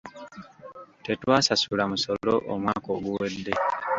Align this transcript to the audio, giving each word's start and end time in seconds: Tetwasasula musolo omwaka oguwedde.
Tetwasasula 1.05 1.83
musolo 1.91 2.33
omwaka 2.53 2.87
oguwedde. 2.97 3.53